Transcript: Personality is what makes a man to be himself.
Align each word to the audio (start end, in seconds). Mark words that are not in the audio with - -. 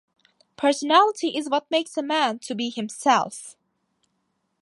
Personality 0.57 1.37
is 1.37 1.47
what 1.47 1.69
makes 1.69 1.95
a 1.95 2.01
man 2.01 2.39
to 2.39 2.55
be 2.55 2.71
himself. 2.71 3.55